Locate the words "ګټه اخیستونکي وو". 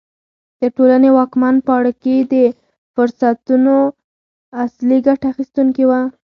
5.07-6.01